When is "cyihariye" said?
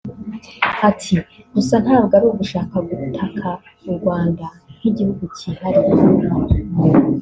5.35-5.93